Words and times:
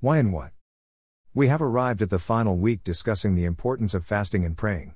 Why 0.00 0.18
and 0.18 0.32
what? 0.32 0.52
We 1.34 1.48
have 1.48 1.60
arrived 1.60 2.02
at 2.02 2.10
the 2.10 2.20
final 2.20 2.56
week 2.56 2.84
discussing 2.84 3.34
the 3.34 3.44
importance 3.44 3.94
of 3.94 4.04
fasting 4.04 4.44
and 4.44 4.56
praying. 4.56 4.94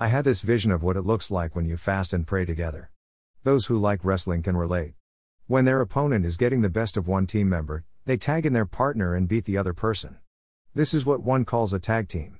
I 0.00 0.08
had 0.08 0.24
this 0.24 0.40
vision 0.40 0.72
of 0.72 0.82
what 0.82 0.96
it 0.96 1.02
looks 1.02 1.30
like 1.30 1.54
when 1.54 1.66
you 1.66 1.76
fast 1.76 2.14
and 2.14 2.26
pray 2.26 2.46
together. 2.46 2.90
Those 3.44 3.66
who 3.66 3.76
like 3.76 4.02
wrestling 4.02 4.42
can 4.42 4.56
relate. 4.56 4.94
When 5.48 5.66
their 5.66 5.82
opponent 5.82 6.24
is 6.24 6.38
getting 6.38 6.62
the 6.62 6.70
best 6.70 6.96
of 6.96 7.06
one 7.06 7.26
team 7.26 7.50
member, 7.50 7.84
they 8.06 8.16
tag 8.16 8.46
in 8.46 8.54
their 8.54 8.64
partner 8.64 9.14
and 9.14 9.28
beat 9.28 9.44
the 9.44 9.58
other 9.58 9.74
person. 9.74 10.16
This 10.74 10.94
is 10.94 11.04
what 11.04 11.22
one 11.22 11.44
calls 11.44 11.74
a 11.74 11.78
tag 11.78 12.08
team. 12.08 12.38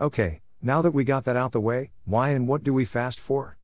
Okay, 0.00 0.42
now 0.60 0.82
that 0.82 0.90
we 0.90 1.04
got 1.04 1.24
that 1.24 1.36
out 1.36 1.52
the 1.52 1.60
way, 1.60 1.92
why 2.04 2.30
and 2.30 2.48
what 2.48 2.64
do 2.64 2.74
we 2.74 2.84
fast 2.84 3.20
for? 3.20 3.58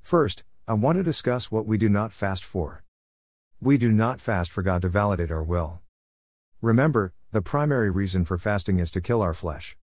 First, 0.00 0.42
I 0.66 0.72
want 0.72 0.96
to 0.96 1.02
discuss 1.02 1.52
what 1.52 1.66
we 1.66 1.76
do 1.76 1.90
not 1.90 2.14
fast 2.14 2.46
for. 2.46 2.82
We 3.60 3.76
do 3.76 3.92
not 3.92 4.22
fast 4.22 4.50
for 4.50 4.62
God 4.62 4.80
to 4.80 4.88
validate 4.88 5.30
our 5.30 5.42
will. 5.42 5.82
Remember, 6.62 7.14
the 7.32 7.40
primary 7.40 7.90
reason 7.90 8.26
for 8.26 8.36
fasting 8.36 8.78
is 8.78 8.90
to 8.90 9.00
kill 9.00 9.22
our 9.22 9.32
flesh. 9.32 9.78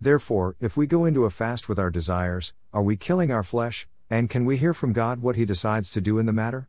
Therefore, 0.00 0.54
if 0.60 0.76
we 0.76 0.86
go 0.86 1.04
into 1.04 1.24
a 1.24 1.30
fast 1.30 1.68
with 1.68 1.76
our 1.76 1.90
desires, 1.90 2.52
are 2.72 2.84
we 2.84 2.96
killing 2.96 3.32
our 3.32 3.42
flesh, 3.42 3.88
and 4.08 4.30
can 4.30 4.44
we 4.44 4.56
hear 4.56 4.72
from 4.72 4.92
God 4.92 5.22
what 5.22 5.34
He 5.34 5.44
decides 5.44 5.90
to 5.90 6.00
do 6.00 6.20
in 6.20 6.26
the 6.26 6.32
matter? 6.32 6.68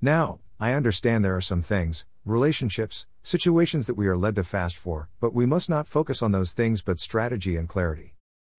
Now, 0.00 0.38
I 0.60 0.74
understand 0.74 1.24
there 1.24 1.34
are 1.34 1.40
some 1.40 1.60
things, 1.60 2.06
relationships, 2.24 3.08
situations 3.24 3.88
that 3.88 3.96
we 3.96 4.06
are 4.06 4.16
led 4.16 4.36
to 4.36 4.44
fast 4.44 4.76
for, 4.76 5.08
but 5.18 5.34
we 5.34 5.44
must 5.44 5.68
not 5.68 5.88
focus 5.88 6.22
on 6.22 6.30
those 6.30 6.52
things 6.52 6.80
but 6.80 7.00
strategy 7.00 7.56
and 7.56 7.68
clarity. 7.68 8.14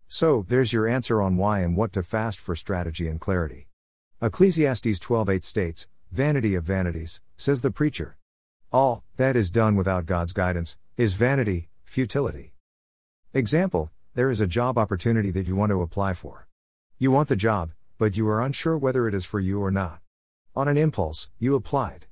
So, 0.07 0.45
there's 0.49 0.73
your 0.73 0.85
answer 0.85 1.21
on 1.21 1.37
why 1.37 1.61
and 1.61 1.77
what 1.77 1.93
to 1.93 2.03
fast 2.03 2.41
for 2.41 2.57
strategy 2.57 3.07
and 3.07 3.21
clarity. 3.21 3.69
Ecclesiastes 4.21 4.99
12:8 4.99 5.45
states, 5.45 5.87
"Vanity 6.11 6.55
of 6.55 6.65
vanities," 6.65 7.21
says 7.37 7.61
the 7.61 7.71
preacher. 7.71 8.17
All 8.73 9.03
that 9.17 9.35
is 9.35 9.49
done 9.49 9.75
without 9.75 10.05
God's 10.05 10.31
guidance 10.31 10.77
is 10.95 11.15
vanity, 11.15 11.67
futility. 11.83 12.53
Example, 13.33 13.91
there 14.13 14.31
is 14.31 14.39
a 14.39 14.47
job 14.47 14.77
opportunity 14.77 15.29
that 15.31 15.45
you 15.45 15.57
want 15.57 15.71
to 15.71 15.81
apply 15.81 16.13
for. 16.13 16.47
You 16.97 17.11
want 17.11 17.27
the 17.27 17.35
job, 17.35 17.71
but 17.97 18.15
you 18.15 18.29
are 18.29 18.41
unsure 18.41 18.77
whether 18.77 19.09
it 19.09 19.13
is 19.13 19.25
for 19.25 19.41
you 19.41 19.61
or 19.61 19.71
not. 19.71 19.99
On 20.55 20.69
an 20.69 20.77
impulse, 20.77 21.29
you 21.37 21.53
applied. 21.55 22.05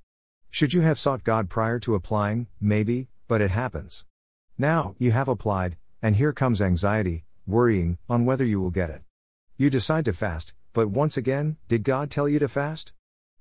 Should 0.50 0.74
you 0.74 0.82
have 0.82 1.00
sought 1.00 1.24
God 1.24 1.50
prior 1.50 1.80
to 1.80 1.96
applying? 1.96 2.48
Maybe, 2.60 3.08
but 3.30 3.40
it 3.40 3.52
happens. 3.52 4.04
Now, 4.58 4.96
you 4.98 5.12
have 5.12 5.30
applied, 5.30 5.78
and 6.02 6.18
here 6.18 6.34
comes 6.34 6.62
anxiety, 6.62 7.24
worrying, 7.48 8.00
on 8.10 8.26
whether 8.26 8.44
you 8.44 8.60
will 8.60 8.70
get 8.70 8.90
it. 8.90 9.04
You 9.56 9.70
decide 9.70 10.04
to 10.06 10.14
fast, 10.14 10.54
but 10.74 10.90
once 10.90 11.16
again, 11.16 11.56
did 11.70 11.84
God 11.84 12.12
tell 12.12 12.28
you 12.28 12.40
to 12.40 12.50
fast? 12.50 12.92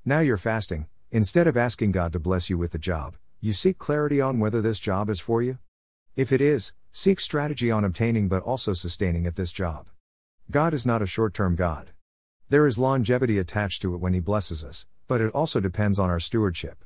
Now 0.04 0.20
you're 0.20 0.36
fasting, 0.36 0.86
instead 1.10 1.46
of 1.46 1.56
asking 1.56 1.92
God 1.92 2.12
to 2.12 2.18
bless 2.18 2.50
you 2.50 2.58
with 2.58 2.72
the 2.72 2.78
job, 2.78 3.16
you 3.40 3.52
seek 3.52 3.78
clarity 3.78 4.20
on 4.20 4.38
whether 4.38 4.60
this 4.60 4.78
job 4.78 5.08
is 5.08 5.20
for 5.20 5.42
you? 5.42 5.58
If 6.16 6.32
it 6.32 6.40
is, 6.40 6.72
seek 6.92 7.20
strategy 7.20 7.70
on 7.70 7.84
obtaining 7.84 8.28
but 8.28 8.42
also 8.42 8.72
sustaining 8.72 9.26
at 9.26 9.36
this 9.36 9.52
job. 9.52 9.86
God 10.50 10.74
is 10.74 10.86
not 10.86 11.02
a 11.02 11.06
short 11.06 11.34
term 11.34 11.54
God. 11.54 11.90
There 12.48 12.66
is 12.66 12.78
longevity 12.78 13.38
attached 13.38 13.82
to 13.82 13.94
it 13.94 13.98
when 13.98 14.14
He 14.14 14.20
blesses 14.20 14.64
us, 14.64 14.86
but 15.06 15.20
it 15.20 15.32
also 15.34 15.60
depends 15.60 15.98
on 15.98 16.10
our 16.10 16.20
stewardship. 16.20 16.84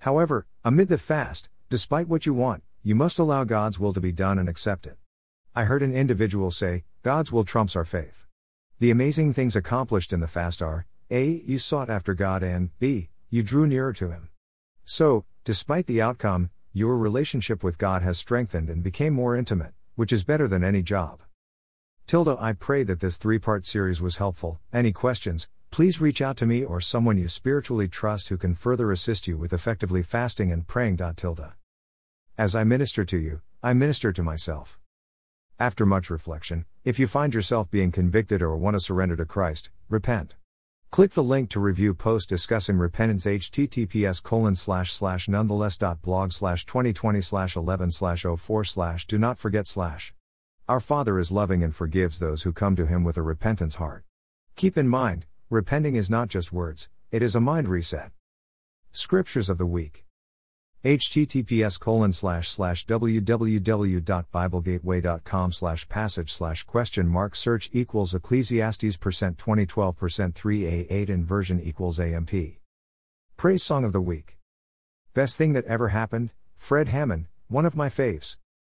However, 0.00 0.46
amid 0.64 0.88
the 0.88 0.98
fast, 0.98 1.48
despite 1.68 2.08
what 2.08 2.26
you 2.26 2.34
want, 2.34 2.62
you 2.82 2.94
must 2.94 3.18
allow 3.18 3.44
God's 3.44 3.78
will 3.78 3.92
to 3.92 4.00
be 4.00 4.12
done 4.12 4.38
and 4.38 4.48
accept 4.48 4.86
it. 4.86 4.96
I 5.54 5.64
heard 5.64 5.82
an 5.82 5.94
individual 5.94 6.50
say, 6.50 6.84
God's 7.02 7.32
will 7.32 7.44
trumps 7.44 7.74
our 7.74 7.84
faith. 7.84 8.26
The 8.78 8.90
amazing 8.90 9.34
things 9.34 9.56
accomplished 9.56 10.12
in 10.12 10.20
the 10.20 10.28
fast 10.28 10.62
are 10.62 10.86
A. 11.10 11.42
You 11.44 11.58
sought 11.58 11.90
after 11.90 12.14
God, 12.14 12.42
and 12.42 12.70
B. 12.78 13.08
You 13.30 13.42
drew 13.42 13.66
nearer 13.66 13.92
to 13.92 14.10
Him. 14.10 14.30
So, 14.86 15.26
despite 15.44 15.86
the 15.86 16.00
outcome, 16.00 16.50
your 16.72 16.96
relationship 16.96 17.62
with 17.62 17.76
God 17.76 18.02
has 18.02 18.18
strengthened 18.18 18.70
and 18.70 18.82
became 18.82 19.12
more 19.12 19.36
intimate, 19.36 19.74
which 19.96 20.12
is 20.12 20.24
better 20.24 20.48
than 20.48 20.64
any 20.64 20.82
job. 20.82 21.20
Tilda, 22.06 22.38
I 22.40 22.54
pray 22.54 22.84
that 22.84 23.00
this 23.00 23.18
three 23.18 23.38
part 23.38 23.66
series 23.66 24.00
was 24.00 24.16
helpful. 24.16 24.60
Any 24.72 24.92
questions, 24.92 25.46
please 25.70 26.00
reach 26.00 26.22
out 26.22 26.38
to 26.38 26.46
me 26.46 26.64
or 26.64 26.80
someone 26.80 27.18
you 27.18 27.28
spiritually 27.28 27.86
trust 27.86 28.30
who 28.30 28.38
can 28.38 28.54
further 28.54 28.90
assist 28.92 29.28
you 29.28 29.36
with 29.36 29.52
effectively 29.52 30.02
fasting 30.02 30.50
and 30.50 30.66
praying. 30.66 30.96
Tilda. 31.16 31.54
As 32.38 32.54
I 32.54 32.64
minister 32.64 33.04
to 33.04 33.18
you, 33.18 33.42
I 33.62 33.74
minister 33.74 34.10
to 34.10 34.22
myself. 34.22 34.78
After 35.58 35.84
much 35.84 36.08
reflection, 36.08 36.64
if 36.84 36.98
you 36.98 37.06
find 37.06 37.34
yourself 37.34 37.70
being 37.70 37.92
convicted 37.92 38.40
or 38.40 38.56
want 38.56 38.74
to 38.74 38.80
surrender 38.80 39.16
to 39.16 39.26
Christ, 39.26 39.68
repent. 39.90 40.36
Click 40.90 41.12
the 41.12 41.22
link 41.22 41.50
to 41.50 41.60
review 41.60 41.92
post 41.92 42.28
discussing 42.28 42.78
repentance 42.78 43.26
https 43.26 44.22
colon 44.22 44.54
slash 44.54 44.92
slash 44.92 45.28
nonetheless.blog 45.28 46.32
slash 46.32 46.64
2020 46.64 47.20
slash 47.20 47.56
11 47.56 47.90
slash 47.90 48.24
04 48.36 48.64
slash 48.64 49.06
do 49.06 49.18
not 49.18 49.38
forget 49.38 49.66
slash. 49.66 50.14
Our 50.66 50.80
Father 50.80 51.18
is 51.18 51.30
loving 51.30 51.62
and 51.62 51.74
forgives 51.74 52.18
those 52.18 52.42
who 52.42 52.52
come 52.52 52.74
to 52.76 52.86
him 52.86 53.04
with 53.04 53.16
a 53.16 53.22
repentance 53.22 53.76
heart. 53.76 54.04
Keep 54.56 54.78
in 54.78 54.88
mind, 54.88 55.26
repenting 55.50 55.94
is 55.94 56.10
not 56.10 56.28
just 56.28 56.52
words, 56.52 56.88
it 57.10 57.22
is 57.22 57.36
a 57.36 57.40
mind 57.40 57.68
reset. 57.68 58.10
Scriptures 58.90 59.50
of 59.50 59.58
the 59.58 59.66
Week 59.66 60.06
https 60.88 61.78
colon 61.78 62.12
slash 62.12 62.48
slash 62.48 62.84
www.biblegateway.com 62.86 65.52
slash 65.52 65.86
passage 65.90 66.32
slash 66.32 66.64
question 66.64 67.06
mark 67.06 67.36
search 67.36 67.68
equals 67.74 68.14
ecclesiastes 68.14 68.96
percent 68.96 69.36
2012 69.36 69.94
percent 69.94 70.34
3a8 70.34 71.10
inversion 71.10 71.60
equals 71.60 72.00
amp 72.00 72.32
praise 73.36 73.62
song 73.62 73.84
of 73.84 73.92
the 73.92 74.00
week. 74.00 74.38
Best 75.12 75.36
thing 75.36 75.52
that 75.52 75.66
ever 75.66 75.88
happened. 75.88 76.30
Fred 76.56 76.88
hammond 76.88 77.26
one 77.48 77.66
of 77.66 77.76
my 77.76 77.90
faves 77.90 78.38